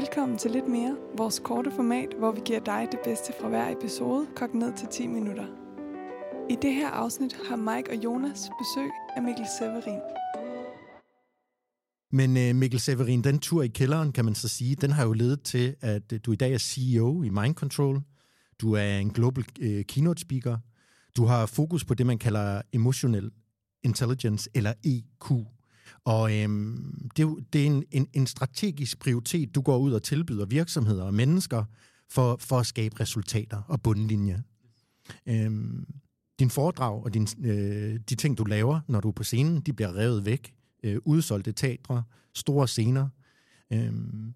[0.00, 3.76] Velkommen til Lidt Mere, vores korte format, hvor vi giver dig det bedste fra hver
[3.76, 5.46] episode, kogt ned til 10 minutter.
[6.50, 10.00] I det her afsnit har Mike og Jonas besøg af Mikkel Severin.
[12.12, 15.12] Men øh, Mikkel Severin, den tur i kælderen, kan man så sige, den har jo
[15.12, 18.00] ledet til, at øh, du i dag er CEO i Mind Control.
[18.60, 20.58] Du er en global øh, keynote speaker.
[21.16, 23.30] Du har fokus på det, man kalder emotional
[23.84, 25.32] intelligence, eller EQ.
[26.06, 30.46] Og øhm, det, det er en, en, en strategisk prioritet, du går ud og tilbyder
[30.46, 31.64] virksomheder og mennesker
[32.10, 34.42] for, for at skabe resultater og bundlinje.
[35.26, 35.86] Øhm,
[36.38, 39.72] din foredrag og din, øh, de ting, du laver, når du er på scenen, de
[39.72, 40.54] bliver revet væk.
[40.82, 42.02] Øh, udsolgte teatre,
[42.34, 43.08] store scener.
[43.72, 44.34] Øhm,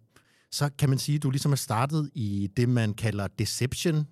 [0.50, 3.94] så kan man sige, at du ligesom er startet i det, man kalder deception.
[3.94, 4.06] Det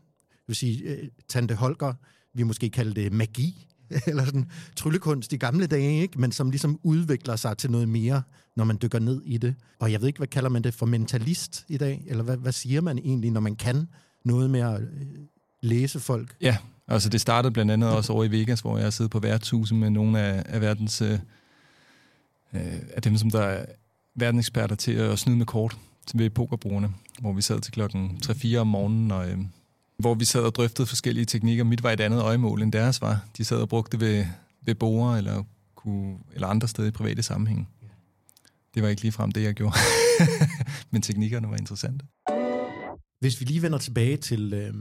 [0.47, 1.95] vil sige, øh, Tante Holger,
[2.35, 3.67] vi måske kalde det magi,
[4.07, 6.21] eller sådan tryllekunst i gamle dage, ikke?
[6.21, 8.23] men som ligesom udvikler sig til noget mere,
[8.57, 9.55] når man dykker ned i det.
[9.79, 12.05] Og jeg ved ikke, hvad kalder man det for mentalist i dag?
[12.07, 13.89] Eller hvad, hvad siger man egentlig, når man kan
[14.25, 15.07] noget med at øh,
[15.63, 16.37] læse folk?
[16.41, 16.57] Ja,
[16.89, 19.77] altså det startede blandt andet også over i Vegas, hvor jeg har siddet på værtshuset
[19.77, 21.19] med nogle af, af verdens øh,
[22.55, 23.65] øh, af dem, som der er
[24.15, 25.77] verdenseksperter til at snyde med kort
[26.15, 26.91] ved pokerbrugerne,
[27.21, 29.39] hvor vi sad til klokken 3-4 om morgenen, og øh,
[29.99, 31.65] hvor vi sad og drøftede forskellige teknikker.
[31.65, 33.25] Mit var et andet øjemål end deres var.
[33.37, 34.25] De sad og brugte det ved,
[34.63, 35.43] ved borer eller,
[35.75, 37.69] kunne, eller andre steder i private sammenhæng.
[38.75, 39.77] Det var ikke ligefrem det, jeg gjorde.
[40.91, 42.05] Men teknikkerne var interessante.
[43.21, 44.75] Hvis vi lige vender tilbage til øh,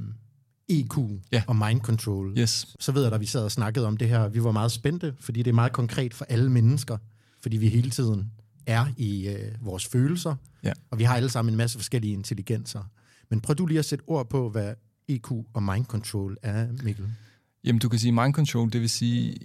[0.70, 0.98] EQ
[1.32, 1.44] Ja.
[1.48, 2.76] og mind control, Yes.
[2.80, 4.28] så ved jeg, at vi sad og snakkede om det her.
[4.28, 6.98] Vi var meget spændte, fordi det er meget konkret for alle mennesker,
[7.42, 8.32] fordi vi hele tiden
[8.66, 10.74] er i øh, vores følelser, Ja.
[10.92, 12.84] og vi har alle sammen en masse forskellige intelligenser.
[13.30, 14.74] Men prøv du lige at sætte ord på, hvad
[15.08, 17.06] EQ og mind control er, Mikkel.
[17.64, 19.36] Jamen, du kan sige mind control, det vil sige,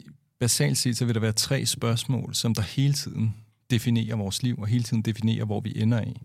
[0.40, 3.34] basalt set, så vil der være tre spørgsmål, som der hele tiden
[3.70, 6.16] definerer vores liv, og hele tiden definerer, hvor vi ender i.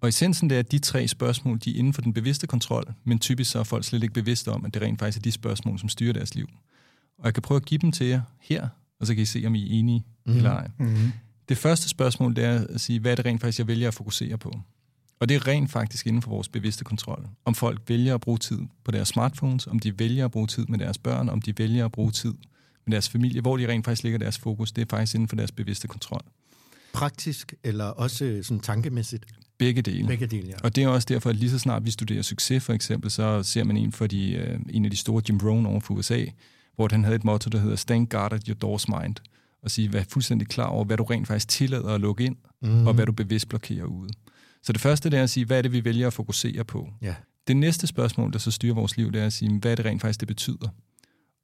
[0.00, 2.94] Og essensen det er, at de tre spørgsmål, de er inden for den bevidste kontrol,
[3.04, 5.32] men typisk så er folk slet ikke bevidste om, at det rent faktisk er de
[5.32, 6.48] spørgsmål, som styrer deres liv.
[7.18, 8.68] Og jeg kan prøve at give dem til jer her,
[9.00, 10.36] og så kan I se, om I er enige mm.
[10.36, 10.70] eller ej.
[10.78, 11.12] Mm-hmm.
[11.48, 13.94] Det første spørgsmål, det er at sige, hvad er det rent faktisk, jeg vælger at
[13.94, 14.60] fokusere på?
[15.20, 17.28] Og det er rent faktisk inden for vores bevidste kontrol.
[17.44, 20.66] Om folk vælger at bruge tid på deres smartphones, om de vælger at bruge tid
[20.66, 22.34] med deres børn, om de vælger at bruge tid
[22.86, 25.36] med deres familie, hvor de rent faktisk lægger deres fokus, det er faktisk inden for
[25.36, 26.20] deres bevidste kontrol.
[26.92, 29.26] Praktisk eller også øh, sådan tankemæssigt?
[29.58, 30.06] Begge dele.
[30.06, 30.54] Begge dele, ja.
[30.64, 33.42] Og det er også derfor, at lige så snart vi studerer succes, for eksempel, så
[33.42, 36.24] ser man en, for de, øh, en af de store, Jim Rohn over for USA,
[36.76, 39.14] hvor han havde et motto, der hedder Stand guard at your door's mind.
[39.62, 42.86] Og sige, vær fuldstændig klar over, hvad du rent faktisk tillader at lukke ind, mm.
[42.86, 44.10] og hvad du bevidst blokerer ude.
[44.62, 46.88] Så det første det er at sige, hvad er det, vi vælger at fokusere på?
[47.02, 47.14] Ja.
[47.48, 49.84] Det næste spørgsmål, der så styrer vores liv, det er at sige, hvad er det
[49.84, 50.68] rent faktisk, det betyder?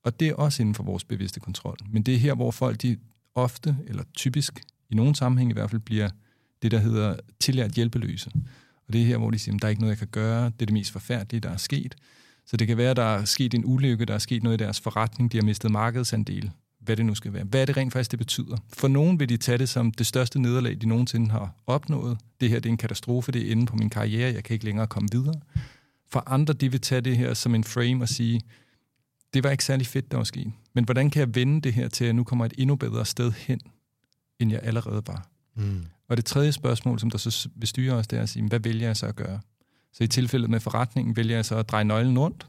[0.05, 1.77] Og det er også inden for vores bevidste kontrol.
[1.91, 2.97] Men det er her, hvor folk de
[3.35, 6.11] ofte, eller typisk, i nogle sammenhænge i hvert fald, bliver
[6.63, 8.31] det, der hedder tillært hjælpeløse.
[8.87, 10.45] Og det er her, hvor de siger, at der er ikke noget, jeg kan gøre.
[10.45, 11.95] Det er det mest forfærdelige, der er sket.
[12.47, 14.65] Så det kan være, at der er sket en ulykke, der er sket noget i
[14.65, 16.51] deres forretning, de har mistet markedsandel,
[16.85, 17.45] hvad det nu skal være.
[17.45, 18.57] Hvad er det rent faktisk, det betyder?
[18.73, 22.19] For nogen vil de tage det som det største nederlag, de nogensinde har opnået.
[22.41, 24.65] Det her det er en katastrofe, det er inde på min karriere, jeg kan ikke
[24.65, 25.41] længere komme videre.
[26.11, 28.41] For andre, de vil tage det her som en frame og sige,
[29.35, 30.53] det var ikke særlig fedt, der var sket.
[30.75, 33.07] Men hvordan kan jeg vende det her til, at jeg nu kommer et endnu bedre
[33.07, 33.61] sted hen,
[34.39, 35.29] end jeg allerede var?
[35.57, 35.85] Mm.
[36.09, 38.61] Og det tredje spørgsmål, som der så vil styre os, det er at sige, hvad
[38.61, 39.41] vælger jeg så at gøre?
[39.93, 42.47] Så i tilfældet med forretningen, vælger jeg så at dreje nøglen rundt?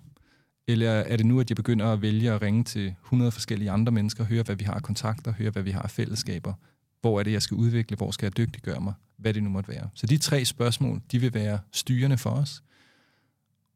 [0.68, 3.92] Eller er det nu, at jeg begynder at vælge at ringe til 100 forskellige andre
[3.92, 6.54] mennesker, høre, hvad vi har af kontakter, høre, hvad vi har af fællesskaber?
[7.02, 7.98] Hvor er det, jeg skal udvikle?
[7.98, 8.94] Hvor skal jeg dygtiggøre mig?
[9.18, 9.90] Hvad det nu måtte være.
[9.94, 12.64] Så de tre spørgsmål, de vil være styrende for os.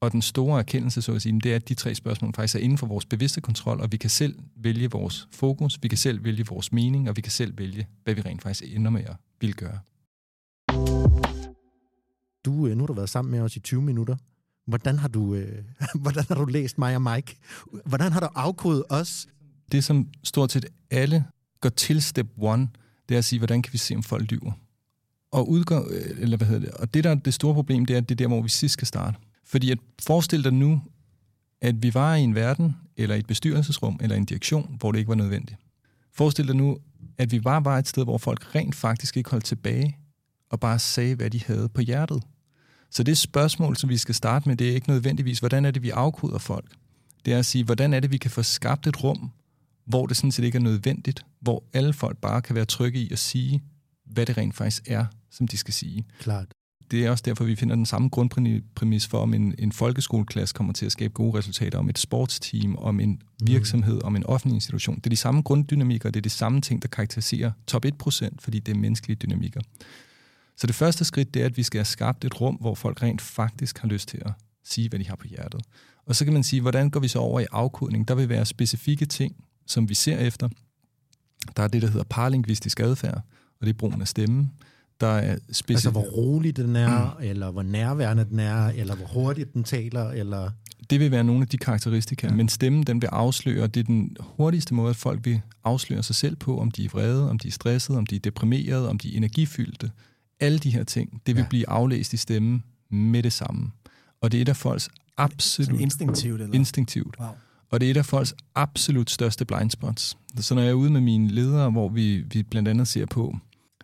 [0.01, 2.59] Og den store erkendelse, så at sige, det er, at de tre spørgsmål faktisk er
[2.59, 6.23] inden for vores bevidste kontrol, og vi kan selv vælge vores fokus, vi kan selv
[6.23, 9.15] vælge vores mening, og vi kan selv vælge, hvad vi rent faktisk ender med at
[9.41, 9.79] vil gøre.
[12.45, 14.15] Du, øh, nu har du været sammen med os i 20 minutter.
[14.69, 15.63] Hvordan har du, øh,
[16.01, 17.37] hvordan har du læst mig og Mike?
[17.85, 19.27] Hvordan har du afkodet os?
[19.71, 21.25] Det, som stort set alle
[21.61, 22.67] går til step one,
[23.09, 24.51] det er at sige, hvordan kan vi se, om folk lyver?
[25.31, 26.71] Og, udgår, øh, eller hvad hedder det?
[26.71, 28.49] og det, der er det store problem, det er, at det er der, hvor vi
[28.49, 29.17] sidst skal starte.
[29.45, 30.81] Fordi at forestil dig nu,
[31.61, 35.09] at vi var i en verden, eller et bestyrelsesrum, eller en direktion, hvor det ikke
[35.09, 35.59] var nødvendigt.
[36.13, 36.77] Forestil dig nu,
[37.17, 39.97] at vi bare var et sted, hvor folk rent faktisk ikke holdt tilbage,
[40.49, 42.23] og bare sagde, hvad de havde på hjertet.
[42.91, 45.83] Så det spørgsmål, som vi skal starte med, det er ikke nødvendigvis, hvordan er det,
[45.83, 46.71] vi afkoder folk.
[47.25, 49.31] Det er at sige, hvordan er det, vi kan få skabt et rum,
[49.85, 53.11] hvor det sådan set ikke er nødvendigt, hvor alle folk bare kan være trygge i
[53.11, 53.63] at sige,
[54.05, 56.05] hvad det rent faktisk er, som de skal sige.
[56.19, 56.47] Klart.
[56.91, 60.73] Det er også derfor, vi finder den samme grundpræmis for, om en, en folkeskoleklasse kommer
[60.73, 64.01] til at skabe gode resultater, om et sportsteam, om en virksomhed, mm.
[64.03, 64.95] om en offentlig institution.
[64.95, 68.59] Det er de samme grunddynamikker, det er de samme ting, der karakteriserer top 1%, fordi
[68.59, 69.61] det er menneskelige dynamikker.
[70.59, 73.03] Så det første skridt, det er, at vi skal have skabt et rum, hvor folk
[73.03, 74.31] rent faktisk har lyst til at
[74.63, 75.61] sige, hvad de har på hjertet.
[76.05, 78.07] Og så kan man sige, hvordan går vi så over i afkodning?
[78.07, 79.35] Der vil være specifikke ting,
[79.67, 80.49] som vi ser efter.
[81.57, 83.21] Der er det, der hedder paralingvistisk adfærd,
[83.59, 84.49] og det er brugen af stemme.
[85.01, 85.73] Der er specifikke...
[85.73, 87.23] Altså, hvor rolig den er, mm.
[87.23, 90.51] eller hvor nærværende den er, eller hvor hurtigt den taler, eller...
[90.89, 92.33] Det vil være nogle af de karakteristika, ja.
[92.33, 96.15] men stemmen den vil afsløre, det er den hurtigste måde, at folk vil afsløre sig
[96.15, 98.97] selv på, om de er vrede, om de er stressede, om de er deprimerede, om
[98.97, 99.91] de er energifyldte.
[100.39, 101.47] Alle de her ting, det vil ja.
[101.49, 103.71] blive aflæst i stemmen med det samme.
[104.21, 105.67] Og det er et af folks absolut...
[105.67, 106.55] Sådan instinktivt, eller?
[106.55, 107.15] Instinktivt.
[107.19, 107.27] Wow.
[107.69, 110.17] Og det er et af folks absolut største blind spots.
[110.37, 113.37] Så når jeg er ude med mine ledere, hvor vi, vi blandt andet ser på,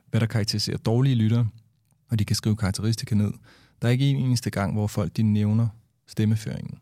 [0.10, 1.48] hvad der karakteriserer dårlige lyttere,
[2.10, 3.32] og de kan skrive karakteristika ned,
[3.82, 5.68] der er ikke en eneste gang, hvor folk de nævner
[6.08, 6.80] stemmeføringen.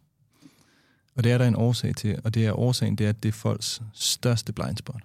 [1.16, 3.30] Og det er der en årsag til, og det er årsagen, det er, at det
[3.30, 5.02] er folks største blind spot.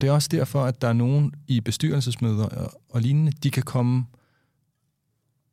[0.00, 3.62] Det er også derfor, at der er nogen i bestyrelsesmøder og, og lignende, de kan
[3.62, 4.06] komme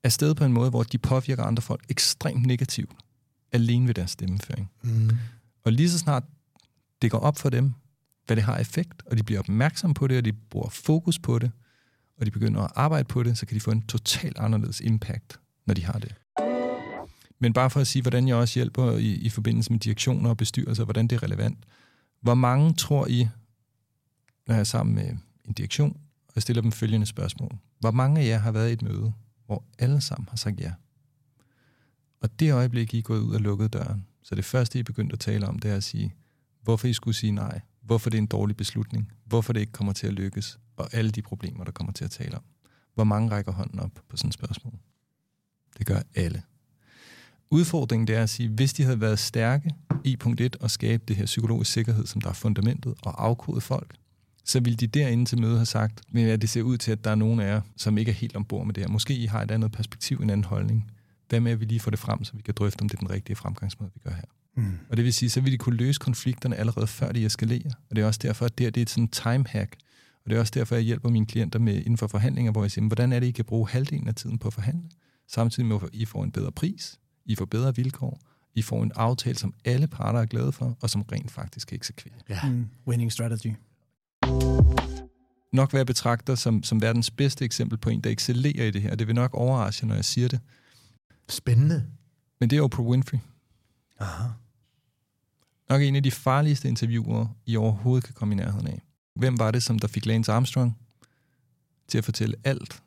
[0.04, 2.92] afsted på en måde, hvor de påvirker andre folk ekstremt negativt,
[3.52, 4.72] alene ved deres stemmeføring.
[4.82, 5.10] Mm.
[5.64, 6.24] Og lige så snart
[7.02, 7.74] det går op for dem,
[8.26, 11.40] hvad det har effekt, og de bliver opmærksom på det, og de bruger fokus på
[11.40, 11.52] det,
[12.18, 15.40] og de begynder at arbejde på det, så kan de få en totalt anderledes impact,
[15.66, 16.16] når de har det.
[17.40, 20.38] Men bare for at sige, hvordan jeg også hjælper i, i forbindelse med direktioner og
[20.38, 21.58] bestyrelser, hvordan det er relevant.
[22.22, 23.28] Hvor mange tror I,
[24.48, 25.98] når jeg er sammen med en direktion,
[26.28, 27.58] og jeg stiller dem følgende spørgsmål.
[27.80, 29.14] Hvor mange af jer har været i et møde,
[29.46, 30.74] hvor alle sammen har sagt ja?
[32.22, 34.84] Og det øjeblik, I er gået ud og lukket døren, så det første, I er
[34.84, 36.14] begyndt at tale om, det er at sige,
[36.62, 39.94] hvorfor I skulle sige nej, hvorfor det er en dårlig beslutning, hvorfor det ikke kommer
[39.94, 42.44] til at lykkes, og alle de problemer, der kommer til at tale om.
[42.96, 44.74] Hvor mange rækker hånden op på sådan et spørgsmål?
[45.78, 46.44] Det gør alle.
[47.50, 49.72] Udfordringen det er at sige, hvis de havde været stærke
[50.04, 53.62] i punkt 1 og skabe det her psykologisk sikkerhed, som der er fundamentet, og afkode
[53.62, 53.96] folk,
[54.46, 57.04] så ville de derinde til møde have sagt, men at det ser ud til, at
[57.04, 58.90] der er nogen af jer, som ikke er helt ombord med det her.
[58.90, 60.92] Måske I har et andet perspektiv, en anden holdning.
[61.30, 63.00] Hvad med, at vi lige får det frem, så vi kan drøfte, om det er
[63.00, 64.24] den rigtige fremgangsmåde, vi gør her.
[64.56, 64.78] Mm.
[64.90, 67.72] Og det vil sige, så vil de kunne løse konflikterne allerede før de eskalerer.
[67.90, 69.76] Og det er også derfor, at det, her, det er et sådan time hack.
[70.24, 72.72] Og det er også derfor, jeg hjælper mine klienter med inden for forhandlinger, hvor jeg
[72.72, 74.90] siger, hvordan er det, I kan bruge halvdelen af tiden på at forhandle,
[75.28, 78.20] samtidig med, at I får en bedre pris, I får bedre vilkår,
[78.56, 81.76] I får en aftale, som alle parter er glade for, og som rent faktisk kan
[81.76, 82.14] eksekvere.
[82.30, 82.40] Ja.
[82.50, 82.68] Mm.
[82.88, 83.54] Winning strategy.
[85.54, 88.96] Nok være betragter som, som verdens bedste eksempel på en, der excellerer i det her.
[88.96, 90.40] Det vil nok overraske, når jeg siger det.
[91.30, 91.86] Spændende.
[92.40, 93.20] Men det er Oprah Winfrey.
[94.00, 94.28] Aha.
[95.70, 98.82] Nok en af de farligste interviewer, I overhovedet kan komme i nærheden af.
[99.16, 100.78] Hvem var det, som der fik Lance Armstrong
[101.88, 102.84] til at fortælle alt,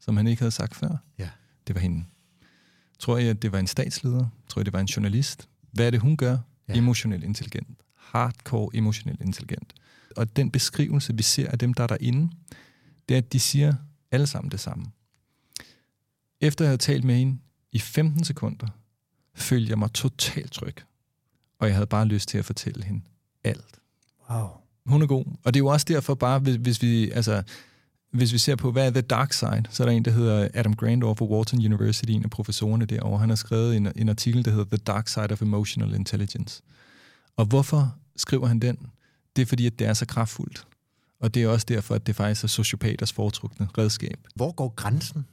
[0.00, 0.96] som han ikke havde sagt før?
[1.18, 1.28] Ja.
[1.66, 2.04] Det var hende.
[2.98, 4.26] Tror jeg, at det var en statsleder?
[4.48, 5.48] Tror jeg, det var en journalist?
[5.72, 6.38] Hvad er det, hun gør?
[6.68, 6.74] Ja.
[6.74, 7.78] Emotionelt intelligent.
[7.96, 9.74] Hardcore emotionelt intelligent.
[10.16, 12.32] Og den beskrivelse, vi ser af dem, der er derinde,
[13.08, 13.74] det er, at de siger
[14.10, 14.84] alle sammen det samme.
[16.40, 17.38] Efter jeg havde talt med hende
[17.72, 18.66] i 15 sekunder,
[19.34, 20.76] følte jeg mig totalt tryg.
[21.58, 23.00] Og jeg havde bare lyst til at fortælle hende
[23.44, 23.80] alt.
[24.30, 24.48] Wow.
[24.86, 25.24] Hun er god.
[25.44, 27.42] Og det er jo også derfor bare, hvis, hvis vi, altså,
[28.12, 30.48] hvis vi ser på, hvad er The Dark Side, så er der en, der hedder
[30.54, 33.18] Adam Grant over for Wharton University, en af professorerne derovre.
[33.18, 36.62] Han har skrevet en, en artikel, der hedder The Dark Side of Emotional Intelligence.
[37.36, 38.78] Og hvorfor skriver han den?
[39.36, 40.66] Det er fordi, at det er så kraftfuldt.
[41.20, 44.18] Og det er også derfor, at det faktisk er sociopaters foretrukne redskab.
[44.34, 45.26] Hvor går grænsen?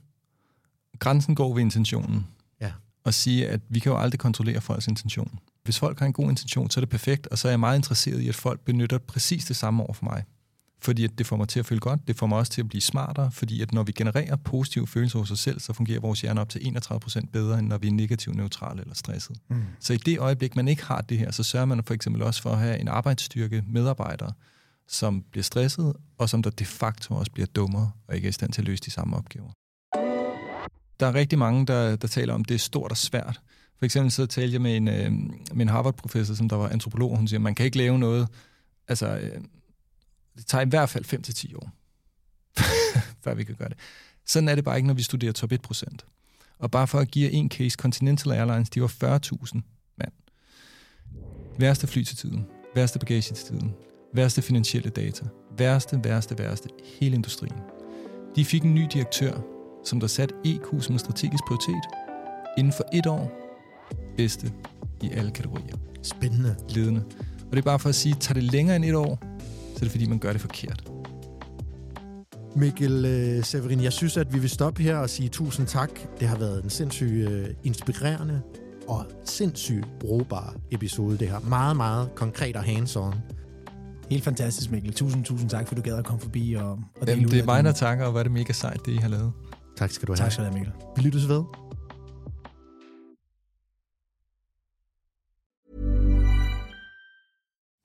[0.99, 2.27] Grænsen går ved intentionen.
[2.61, 2.71] Ja.
[3.03, 5.39] Og sige, at vi kan jo aldrig kontrollere folks intention.
[5.63, 7.77] Hvis folk har en god intention, så er det perfekt, og så er jeg meget
[7.77, 10.23] interesseret i, at folk benytter præcis det samme over for mig.
[10.81, 12.69] Fordi at det får mig til at føle godt, det får mig også til at
[12.69, 16.21] blive smartere, fordi at når vi genererer positive følelser hos os selv, så fungerer vores
[16.21, 19.37] hjerne op til 31% bedre, end når vi er negativt neutrale eller stresset.
[19.49, 19.63] Mm.
[19.79, 22.41] Så i det øjeblik, man ikke har det her, så sørger man for eksempel også
[22.41, 24.33] for at have en arbejdsstyrke medarbejdere,
[24.87, 28.31] som bliver stresset, og som der de facto også bliver dummere og ikke er i
[28.31, 29.49] stand til at løse de samme opgaver.
[30.99, 33.41] der er rigtig mange, der, der taler om, at det er stort og svært.
[33.77, 35.11] For eksempel så talte jeg med en, øh,
[35.53, 38.27] med en Harvard-professor, som der var antropolog, og hun siger, man kan ikke lave noget,
[38.87, 39.41] altså øh,
[40.39, 41.71] det tager i hvert fald 5-10 år,
[43.23, 43.77] før vi kan gøre det.
[44.25, 46.05] Sådan er det bare ikke, når vi studerer top 1 procent.
[46.59, 49.61] Og bare for at give en case, Continental Airlines, de var 40.000
[49.97, 50.11] mand.
[51.59, 53.73] Værste fly til tiden, værste bagage til tiden,
[54.13, 55.25] værste finansielle data,
[55.57, 56.69] værste, værste, værste,
[56.99, 57.59] hele industrien.
[58.35, 59.41] De fik en ny direktør,
[59.85, 61.83] som der satte EQ som en strategisk prioritet.
[62.57, 63.31] Inden for et år,
[64.17, 64.53] bedste
[65.01, 65.75] i alle kategorier.
[66.03, 66.55] Spændende.
[66.69, 67.03] Ledende.
[67.39, 69.28] Og det er bare for at sige, tager det længere end et år,
[69.79, 70.83] så er det fordi, man gør det forkert.
[72.55, 75.89] Mikkel øh, Severin, jeg synes, at vi vil stoppe her og sige tusind tak.
[76.19, 78.41] Det har været en sindssygt øh, inspirerende
[78.87, 81.39] og sindssygt brugbar episode, det her.
[81.39, 83.15] Meget, meget konkret og hands-on.
[84.09, 84.93] Helt fantastisk, Mikkel.
[84.93, 87.39] Tusind, tusind tak, for du gad at komme forbi og, og dele Jamen, ud det
[87.39, 89.31] er mig, der takker, og hvor er det mega sejt, det I har lavet.
[89.77, 90.17] Tak skal du have.
[90.17, 90.73] Tak skal du have, Mikkel.
[90.95, 91.43] Vi lyttes ved.